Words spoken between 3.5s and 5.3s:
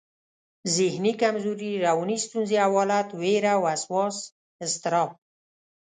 وسواس، اضطراب